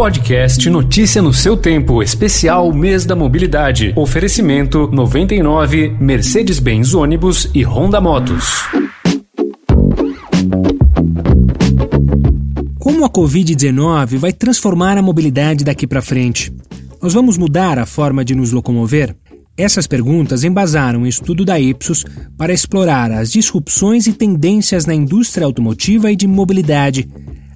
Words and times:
Podcast 0.00 0.70
Notícia 0.70 1.20
no 1.20 1.30
seu 1.30 1.58
tempo, 1.58 2.02
especial 2.02 2.72
Mês 2.72 3.04
da 3.04 3.14
Mobilidade. 3.14 3.92
Oferecimento 3.94 4.88
99 4.90 5.94
Mercedes-Benz 6.00 6.94
ônibus 6.94 7.50
e 7.52 7.62
Honda 7.62 8.00
Motos. 8.00 8.62
Como 12.78 13.04
a 13.04 13.10
Covid-19 13.10 14.16
vai 14.16 14.32
transformar 14.32 14.96
a 14.96 15.02
mobilidade 15.02 15.64
daqui 15.64 15.86
para 15.86 16.00
frente? 16.00 16.50
Nós 17.02 17.12
vamos 17.12 17.36
mudar 17.36 17.78
a 17.78 17.84
forma 17.84 18.24
de 18.24 18.34
nos 18.34 18.52
locomover? 18.52 19.14
Essas 19.54 19.86
perguntas 19.86 20.44
embasaram 20.44 21.00
um 21.00 21.06
estudo 21.06 21.44
da 21.44 21.60
Ipsos 21.60 22.06
para 22.38 22.54
explorar 22.54 23.12
as 23.12 23.30
disrupções 23.30 24.06
e 24.06 24.14
tendências 24.14 24.86
na 24.86 24.94
indústria 24.94 25.44
automotiva 25.44 26.10
e 26.10 26.16
de 26.16 26.26
mobilidade 26.26 27.06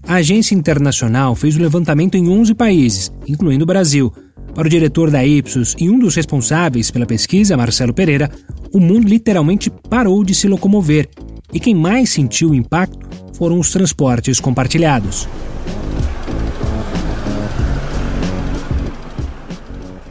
a 0.07 0.17
agência 0.17 0.55
internacional 0.55 1.35
fez 1.35 1.57
o 1.57 1.61
levantamento 1.61 2.17
em 2.17 2.29
11 2.29 2.55
países, 2.55 3.13
incluindo 3.27 3.65
o 3.65 3.67
Brasil. 3.67 4.13
Para 4.55 4.67
o 4.67 4.71
diretor 4.71 5.11
da 5.11 5.25
Ipsos 5.25 5.75
e 5.79 5.91
um 5.91 5.99
dos 5.99 6.15
responsáveis 6.15 6.91
pela 6.91 7.07
pesquisa, 7.07 7.57
Marcelo 7.57 7.95
Pereira, 7.95 8.31
o 8.73 8.79
mundo 8.79 9.09
literalmente 9.09 9.71
parou 9.89 10.23
de 10.23 10.35
se 10.35 10.47
locomover 10.47 11.09
e 11.53 11.59
quem 11.59 11.75
mais 11.75 12.11
sentiu 12.11 12.51
o 12.51 12.55
impacto 12.55 12.99
foram 13.37 13.59
os 13.59 13.71
transportes 13.71 14.39
compartilhados. 14.39 15.27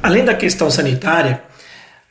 Além 0.01 0.25
da 0.25 0.34
questão 0.34 0.70
sanitária, 0.70 1.41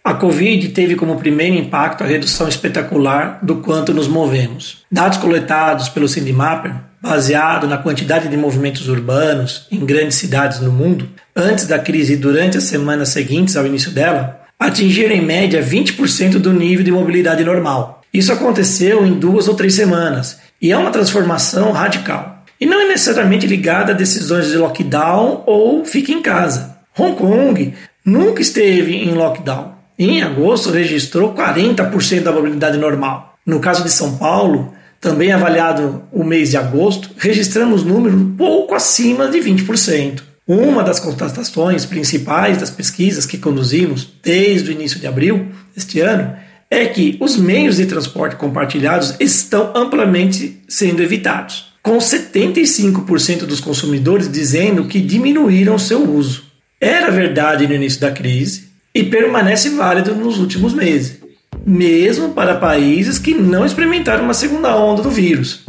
a 0.02 0.14
Covid 0.14 0.68
teve 0.68 0.96
como 0.96 1.18
primeiro 1.18 1.56
impacto 1.56 2.02
a 2.02 2.06
redução 2.06 2.48
espetacular 2.48 3.40
do 3.42 3.56
quanto 3.56 3.92
nos 3.92 4.09
movemos. 4.09 4.84
Dados 4.90 5.18
coletados 5.18 5.90
pelo 5.90 6.09
Sindimapper 6.09 6.91
baseado 7.02 7.66
na 7.66 7.77
quantidade 7.77 8.29
de 8.29 8.37
movimentos 8.37 8.88
urbanos 8.88 9.66
em 9.73 9.84
grandes 9.84 10.16
cidades 10.16 10.60
no 10.60 10.70
mundo, 10.70 11.09
antes 11.34 11.66
da 11.66 11.79
crise 11.79 12.12
e 12.12 12.16
durante 12.16 12.56
as 12.56 12.65
semanas 12.65 13.09
seguintes 13.09 13.56
ao 13.56 13.66
início 13.66 13.91
dela, 13.91 14.40
atingiram 14.57 15.13
em 15.13 15.21
média 15.21 15.60
20% 15.60 16.38
do 16.38 16.52
nível 16.52 16.85
de 16.85 16.93
mobilidade 16.93 17.45
normal. 17.45 18.02
Isso 18.15 18.32
aconteceu 18.32 19.04
em 19.04 19.15
duas 19.15 19.49
ou 19.49 19.54
três 19.54 19.74
semanas 19.74 20.38
e 20.60 20.71
é 20.71 20.76
uma 20.76 20.93
transformação 20.93 21.73
radical. 21.73 22.45
E 22.60 22.66
não 22.66 22.80
é 22.80 22.87
necessariamente 22.87 23.48
ligada 23.48 23.91
a 23.91 23.96
decisões 23.96 24.46
de 24.51 24.57
lockdown 24.57 25.43
ou 25.45 25.85
fique 25.85 26.13
em 26.13 26.23
casa. 26.23 26.76
Hong 26.96 27.16
Kong 27.16 27.74
nunca 28.04 28.41
esteve 28.41 28.95
em 28.95 29.13
lockdown. 29.15 29.73
Em 29.98 30.23
agosto 30.23 30.71
registrou 30.71 31.35
40% 31.35 32.23
da 32.23 32.30
mobilidade 32.30 32.79
normal. 32.79 33.35
No 33.45 33.59
caso 33.59 33.82
de 33.82 33.91
São 33.91 34.16
Paulo, 34.16 34.73
também 35.02 35.32
avaliado 35.32 36.04
o 36.12 36.22
mês 36.22 36.50
de 36.50 36.56
agosto, 36.56 37.10
registramos 37.18 37.82
números 37.82 38.22
pouco 38.38 38.72
acima 38.72 39.26
de 39.26 39.38
20%. 39.38 40.22
Uma 40.46 40.84
das 40.84 41.00
constatações 41.00 41.84
principais 41.84 42.58
das 42.58 42.70
pesquisas 42.70 43.26
que 43.26 43.36
conduzimos 43.36 44.08
desde 44.23 44.70
o 44.70 44.73
início 44.73 45.00
de 45.00 45.08
abril 45.08 45.48
deste 45.74 45.98
ano 45.98 46.36
é 46.70 46.86
que 46.86 47.16
os 47.20 47.36
meios 47.36 47.76
de 47.76 47.86
transporte 47.86 48.36
compartilhados 48.36 49.16
estão 49.18 49.73
amplamente 49.74 50.62
sendo 50.68 51.02
evitados, 51.02 51.73
com 51.82 51.98
75% 51.98 53.40
dos 53.40 53.58
consumidores 53.58 54.30
dizendo 54.30 54.84
que 54.84 55.00
diminuíram 55.00 55.78
seu 55.80 56.08
uso. 56.08 56.45
Era 56.80 57.10
verdade 57.10 57.66
no 57.66 57.74
início 57.74 58.00
da 58.00 58.12
crise 58.12 58.68
e 58.95 59.02
permanece 59.02 59.70
válido 59.70 60.14
nos 60.14 60.38
últimos 60.38 60.73
meses 60.73 61.21
mesmo 61.66 62.30
para 62.30 62.57
países 62.57 63.18
que 63.18 63.35
não 63.35 63.65
experimentaram 63.65 64.25
uma 64.25 64.34
segunda 64.34 64.77
onda 64.77 65.03
do 65.03 65.10
vírus. 65.10 65.65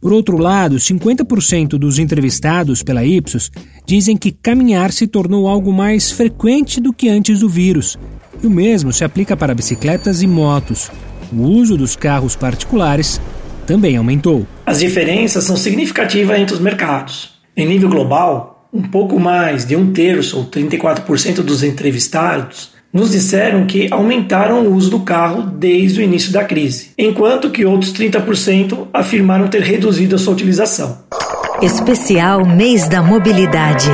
Por 0.00 0.12
outro 0.12 0.36
lado, 0.36 0.76
50% 0.76 1.70
dos 1.70 1.98
entrevistados 1.98 2.82
pela 2.82 3.04
Ipsos 3.04 3.50
dizem 3.84 4.16
que 4.16 4.30
caminhar 4.30 4.92
se 4.92 5.06
tornou 5.06 5.48
algo 5.48 5.72
mais 5.72 6.12
frequente 6.12 6.80
do 6.80 6.92
que 6.92 7.08
antes 7.08 7.40
do 7.40 7.48
vírus. 7.48 7.98
E 8.42 8.46
o 8.46 8.50
mesmo 8.50 8.92
se 8.92 9.04
aplica 9.04 9.36
para 9.36 9.54
bicicletas 9.54 10.22
e 10.22 10.26
motos. 10.26 10.90
O 11.32 11.42
uso 11.42 11.76
dos 11.76 11.96
carros 11.96 12.36
particulares 12.36 13.20
também 13.66 13.96
aumentou. 13.96 14.46
As 14.64 14.78
diferenças 14.78 15.44
são 15.44 15.56
significativas 15.56 16.38
entre 16.38 16.54
os 16.54 16.60
mercados. 16.60 17.34
Em 17.56 17.66
nível 17.66 17.88
global, 17.88 18.68
um 18.72 18.82
pouco 18.82 19.18
mais 19.18 19.66
de 19.66 19.74
um 19.74 19.92
terço 19.92 20.38
ou 20.38 20.44
34% 20.44 21.36
dos 21.36 21.62
entrevistados 21.62 22.75
nos 22.96 23.10
disseram 23.10 23.66
que 23.66 23.88
aumentaram 23.90 24.62
o 24.62 24.74
uso 24.74 24.88
do 24.88 25.00
carro 25.00 25.42
desde 25.42 26.00
o 26.00 26.02
início 26.02 26.32
da 26.32 26.42
crise, 26.42 26.92
enquanto 26.96 27.50
que 27.50 27.62
outros 27.62 27.92
30% 27.92 28.86
afirmaram 28.90 29.48
ter 29.48 29.60
reduzido 29.60 30.16
a 30.16 30.18
sua 30.18 30.32
utilização. 30.32 31.00
Especial 31.60 32.46
Mês 32.46 32.88
da 32.88 33.02
Mobilidade. 33.02 33.90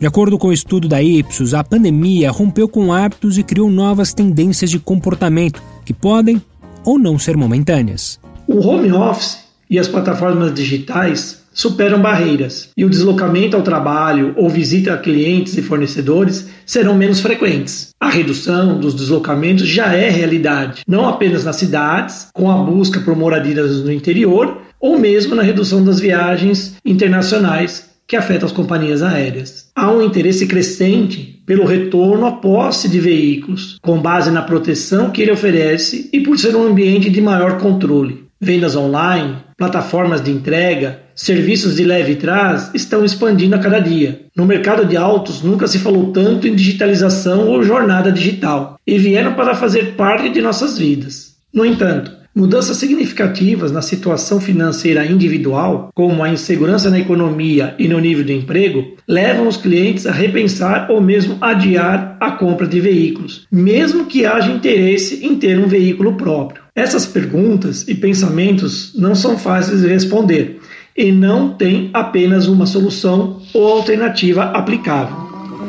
De 0.00 0.06
acordo 0.06 0.38
com 0.38 0.48
o 0.48 0.52
estudo 0.52 0.88
da 0.88 1.02
Ipsos, 1.02 1.52
a 1.52 1.62
pandemia 1.62 2.30
rompeu 2.30 2.66
com 2.66 2.90
hábitos 2.90 3.36
e 3.36 3.42
criou 3.42 3.70
novas 3.70 4.14
tendências 4.14 4.70
de 4.70 4.78
comportamento 4.78 5.62
que 5.84 5.92
podem 5.92 6.40
ou 6.86 6.98
não 6.98 7.18
ser 7.18 7.36
momentâneas. 7.36 8.18
O 8.48 8.66
home 8.66 8.90
office 8.90 9.40
e 9.68 9.78
as 9.78 9.88
plataformas 9.88 10.54
digitais 10.54 11.41
superam 11.52 12.00
barreiras 12.00 12.70
e 12.76 12.84
o 12.84 12.90
deslocamento 12.90 13.56
ao 13.56 13.62
trabalho 13.62 14.34
ou 14.36 14.48
visita 14.48 14.94
a 14.94 14.98
clientes 14.98 15.56
e 15.56 15.62
fornecedores 15.62 16.48
serão 16.64 16.94
menos 16.94 17.20
frequentes. 17.20 17.90
A 18.00 18.08
redução 18.08 18.78
dos 18.78 18.94
deslocamentos 18.94 19.66
já 19.66 19.92
é 19.92 20.08
realidade, 20.08 20.82
não 20.86 21.08
apenas 21.08 21.44
nas 21.44 21.56
cidades, 21.56 22.28
com 22.32 22.50
a 22.50 22.56
busca 22.56 23.00
por 23.00 23.16
moradias 23.16 23.82
no 23.84 23.92
interior, 23.92 24.58
ou 24.80 24.98
mesmo 24.98 25.34
na 25.34 25.42
redução 25.42 25.84
das 25.84 26.00
viagens 26.00 26.74
internacionais 26.84 27.92
que 28.06 28.16
afeta 28.16 28.44
as 28.44 28.52
companhias 28.52 29.02
aéreas. 29.02 29.70
Há 29.74 29.90
um 29.90 30.02
interesse 30.02 30.46
crescente 30.46 31.40
pelo 31.46 31.64
retorno 31.64 32.26
à 32.26 32.32
posse 32.32 32.88
de 32.88 33.00
veículos, 33.00 33.78
com 33.80 34.00
base 34.00 34.30
na 34.30 34.42
proteção 34.42 35.10
que 35.10 35.22
ele 35.22 35.32
oferece 35.32 36.10
e 36.12 36.20
por 36.20 36.38
ser 36.38 36.54
um 36.54 36.66
ambiente 36.66 37.08
de 37.08 37.20
maior 37.20 37.58
controle. 37.58 38.21
Vendas 38.44 38.74
online, 38.74 39.36
plataformas 39.56 40.20
de 40.20 40.32
entrega, 40.32 40.98
serviços 41.14 41.76
de 41.76 41.84
leve 41.84 42.16
trás 42.16 42.72
estão 42.74 43.04
expandindo 43.04 43.54
a 43.54 43.60
cada 43.60 43.78
dia. 43.78 44.22
No 44.34 44.44
mercado 44.44 44.84
de 44.84 44.96
autos 44.96 45.42
nunca 45.42 45.68
se 45.68 45.78
falou 45.78 46.10
tanto 46.10 46.48
em 46.48 46.56
digitalização 46.56 47.46
ou 47.46 47.62
jornada 47.62 48.10
digital, 48.10 48.80
e 48.84 48.98
vieram 48.98 49.34
para 49.34 49.54
fazer 49.54 49.92
parte 49.92 50.28
de 50.28 50.42
nossas 50.42 50.76
vidas. 50.76 51.36
No 51.54 51.64
entanto, 51.64 52.20
Mudanças 52.34 52.78
significativas 52.78 53.70
na 53.70 53.82
situação 53.82 54.40
financeira 54.40 55.04
individual, 55.04 55.90
como 55.94 56.24
a 56.24 56.30
insegurança 56.30 56.88
na 56.88 56.98
economia 56.98 57.74
e 57.78 57.86
no 57.86 58.00
nível 58.00 58.24
de 58.24 58.32
emprego, 58.32 58.96
levam 59.06 59.46
os 59.46 59.58
clientes 59.58 60.06
a 60.06 60.12
repensar 60.12 60.90
ou 60.90 60.98
mesmo 60.98 61.36
adiar 61.42 62.16
a 62.18 62.30
compra 62.30 62.66
de 62.66 62.80
veículos, 62.80 63.46
mesmo 63.52 64.06
que 64.06 64.24
haja 64.24 64.50
interesse 64.50 65.26
em 65.26 65.36
ter 65.36 65.58
um 65.58 65.68
veículo 65.68 66.16
próprio. 66.16 66.61
Essas 66.74 67.04
perguntas 67.04 67.86
e 67.86 67.94
pensamentos 67.94 68.94
não 68.94 69.14
são 69.14 69.38
fáceis 69.38 69.82
de 69.82 69.88
responder 69.88 70.58
e 70.96 71.12
não 71.12 71.52
tem 71.52 71.90
apenas 71.92 72.46
uma 72.48 72.64
solução 72.64 73.42
ou 73.52 73.74
alternativa 73.74 74.44
aplicável. 74.44 75.14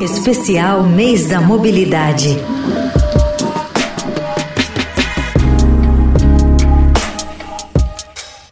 Especial 0.00 0.82
Mês 0.82 1.28
da 1.28 1.42
Mobilidade. 1.42 2.38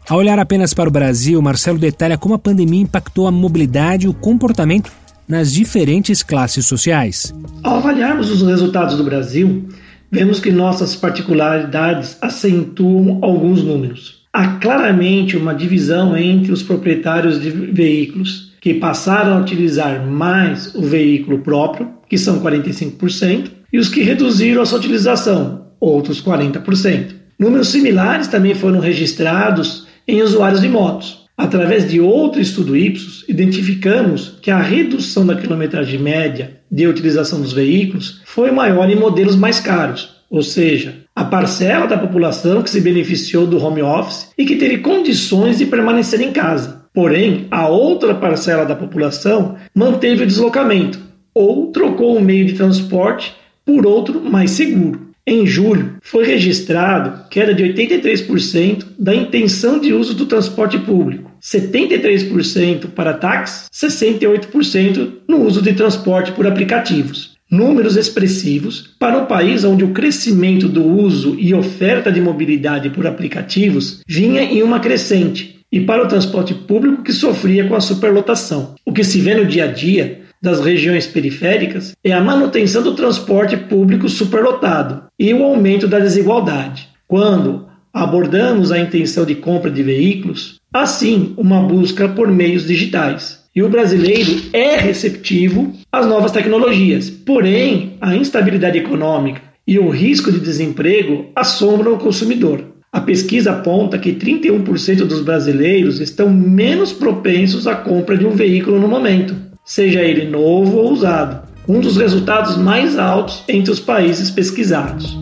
Ao 0.07 0.19
olhar 0.19 0.37
apenas 0.37 0.75
para 0.75 0.87
o 0.87 0.91
Brasil, 0.91 1.41
Marcelo 1.41 1.79
detalha 1.79 2.19
como 2.19 2.35
a 2.35 2.39
pandemia 2.39 2.83
impactou 2.83 3.25
a 3.25 3.31
mobilidade 3.31 4.05
e 4.05 4.09
o 4.09 4.13
comportamento 4.13 4.91
nas 5.27 5.51
diferentes 5.51 6.21
classes 6.21 6.67
sociais. 6.67 7.33
Ao 7.63 7.77
avaliarmos 7.77 8.29
os 8.29 8.43
resultados 8.43 8.95
do 8.95 9.03
Brasil, 9.03 9.67
vemos 10.13 10.39
que 10.39 10.51
nossas 10.51 10.95
particularidades 10.95 12.19
acentuam 12.21 13.17
alguns 13.23 13.63
números. 13.63 14.21
Há 14.31 14.59
claramente 14.59 15.35
uma 15.35 15.55
divisão 15.55 16.15
entre 16.15 16.51
os 16.51 16.61
proprietários 16.61 17.41
de 17.41 17.49
veículos 17.49 18.53
que 18.61 18.75
passaram 18.75 19.35
a 19.35 19.41
utilizar 19.41 20.05
mais 20.05 20.75
o 20.75 20.83
veículo 20.83 21.39
próprio, 21.39 21.89
que 22.07 22.15
são 22.15 22.39
45%, 22.41 23.49
e 23.73 23.79
os 23.79 23.89
que 23.89 24.03
reduziram 24.03 24.61
a 24.61 24.67
sua 24.67 24.77
utilização, 24.77 25.65
outros 25.79 26.23
40%. 26.23 27.15
Números 27.39 27.69
similares 27.69 28.27
também 28.27 28.53
foram 28.53 28.79
registrados 28.79 29.87
em 30.07 30.21
usuários 30.21 30.61
de 30.61 30.69
motos. 30.69 31.22
Através 31.35 31.89
de 31.89 31.99
outro 31.99 32.39
estudo 32.39 32.77
Ipsos, 32.77 33.25
identificamos 33.27 34.37
que 34.41 34.51
a 34.51 34.61
redução 34.61 35.25
da 35.25 35.35
quilometragem 35.35 35.99
média 35.99 36.61
de 36.71 36.87
utilização 36.87 37.41
dos 37.41 37.53
veículos 37.53 38.21
foi 38.25 38.51
maior 38.51 38.89
em 38.89 38.95
modelos 38.95 39.35
mais 39.35 39.59
caros, 39.59 40.21
ou 40.29 40.43
seja, 40.43 41.03
a 41.15 41.23
parcela 41.23 41.87
da 41.87 41.97
população 41.97 42.61
que 42.61 42.69
se 42.69 42.81
beneficiou 42.81 43.47
do 43.47 43.63
home 43.63 43.81
office 43.81 44.29
e 44.37 44.45
que 44.45 44.55
teve 44.55 44.79
condições 44.79 45.57
de 45.57 45.65
permanecer 45.65 46.21
em 46.21 46.31
casa. 46.31 46.83
Porém, 46.93 47.47
a 47.49 47.67
outra 47.67 48.13
parcela 48.13 48.65
da 48.65 48.75
população 48.75 49.55
manteve 49.73 50.23
o 50.23 50.27
deslocamento 50.27 50.99
ou 51.33 51.71
trocou 51.71 52.15
o 52.15 52.21
meio 52.21 52.45
de 52.45 52.53
transporte 52.53 53.33
por 53.65 53.85
outro 53.85 54.21
mais 54.21 54.51
seguro. 54.51 55.12
Em 55.25 55.47
julho, 55.47 55.95
foi 56.01 56.25
registrado 56.25 57.29
queda 57.29 57.53
de 57.53 57.63
83% 57.63 58.87
da 58.99 59.15
intenção 59.15 59.79
de 59.79 59.93
uso 59.93 60.13
do 60.13 60.25
transporte 60.25 60.77
público, 60.77 61.31
73% 61.41 62.87
para 62.87 63.13
táxi, 63.13 63.69
68% 63.73 65.11
no 65.25 65.41
uso 65.43 65.61
de 65.61 65.71
transporte 65.73 66.33
por 66.33 66.45
aplicativos. 66.45 67.37
Números 67.49 67.95
expressivos 67.95 68.95
para 68.99 69.17
um 69.17 69.25
país 69.25 69.63
onde 69.63 69.85
o 69.85 69.93
crescimento 69.93 70.67
do 70.67 70.83
uso 70.83 71.37
e 71.39 71.53
oferta 71.53 72.11
de 72.11 72.19
mobilidade 72.19 72.89
por 72.89 73.07
aplicativos 73.07 74.01
vinha 74.05 74.41
em 74.41 74.61
uma 74.61 74.81
crescente, 74.81 75.53
e 75.71 75.79
para 75.79 76.03
o 76.03 76.07
transporte 76.07 76.53
público 76.53 77.01
que 77.01 77.13
sofria 77.13 77.67
com 77.67 77.75
a 77.75 77.81
superlotação. 77.81 78.75
O 78.85 78.91
que 78.91 79.03
se 79.03 79.19
vê 79.21 79.33
no 79.33 79.45
dia 79.45 79.63
a 79.63 79.67
dia 79.67 80.22
das 80.43 80.59
regiões 80.59 81.07
periféricas 81.07 81.93
é 82.03 82.11
a 82.11 82.19
manutenção 82.19 82.83
do 82.83 82.95
transporte 82.95 83.55
público 83.55 84.09
superlotado 84.09 85.05
e 85.17 85.33
o 85.33 85.41
aumento 85.41 85.87
da 85.87 85.99
desigualdade. 85.99 86.89
Quando 87.07 87.65
abordamos 87.93 88.69
a 88.69 88.77
intenção 88.77 89.23
de 89.23 89.35
compra 89.35 89.71
de 89.71 89.81
veículos, 89.81 90.59
assim 90.73 91.33
uma 91.37 91.61
busca 91.61 92.09
por 92.09 92.27
meios 92.27 92.67
digitais. 92.67 93.41
E 93.55 93.63
o 93.63 93.69
brasileiro 93.69 94.41
é 94.51 94.75
receptivo 94.75 95.71
às 95.89 96.05
novas 96.05 96.31
tecnologias, 96.31 97.09
porém 97.09 97.93
a 98.01 98.13
instabilidade 98.13 98.77
econômica 98.77 99.41
e 99.65 99.79
o 99.79 99.89
risco 99.89 100.29
de 100.29 100.41
desemprego 100.41 101.27
assombram 101.33 101.93
o 101.93 101.99
consumidor. 101.99 102.65
A 102.91 102.99
pesquisa 102.99 103.51
aponta 103.51 103.97
que 103.97 104.11
31% 104.11 105.05
dos 105.05 105.21
brasileiros 105.21 106.01
estão 106.01 106.29
menos 106.29 106.91
propensos 106.91 107.65
à 107.65 107.75
compra 107.75 108.17
de 108.17 108.25
um 108.25 108.31
veículo 108.31 108.77
no 108.77 108.89
momento 108.89 109.52
seja 109.65 110.01
ele 110.01 110.29
novo 110.29 110.77
ou 110.77 110.91
usado, 110.91 111.47
um 111.67 111.79
dos 111.79 111.97
resultados 111.97 112.57
mais 112.57 112.97
altos 112.97 113.43
entre 113.47 113.71
os 113.71 113.79
países 113.79 114.29
pesquisados. 114.29 115.17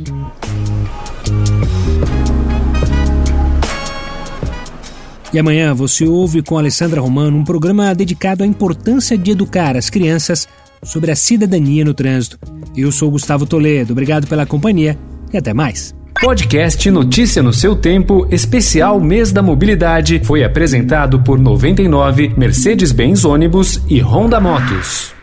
E 5.33 5.39
amanhã 5.39 5.73
você 5.73 6.05
ouve 6.05 6.41
com 6.41 6.57
Alessandra 6.57 6.99
Romano 6.99 7.38
um 7.38 7.43
programa 7.43 7.95
dedicado 7.95 8.43
à 8.43 8.45
importância 8.45 9.17
de 9.17 9.31
educar 9.31 9.77
as 9.77 9.89
crianças 9.89 10.47
sobre 10.83 11.11
a 11.11 11.15
cidadania 11.15 11.85
no 11.85 11.93
trânsito. 11.93 12.38
Eu 12.75 12.91
sou 12.91 13.11
Gustavo 13.11 13.45
Toledo, 13.45 13.93
obrigado 13.93 14.27
pela 14.27 14.45
companhia 14.45 14.97
e 15.31 15.38
até 15.38 15.53
mais. 15.53 15.95
Podcast 16.21 16.91
Notícia 16.91 17.41
no 17.41 17.51
seu 17.51 17.75
tempo, 17.75 18.27
especial 18.29 19.00
Mês 19.00 19.31
da 19.31 19.41
Mobilidade, 19.41 20.21
foi 20.23 20.44
apresentado 20.44 21.19
por 21.23 21.39
99, 21.39 22.35
Mercedes-Benz 22.38 23.25
Ônibus 23.25 23.81
e 23.89 24.00
Honda 24.01 24.39
Motos. 24.39 25.15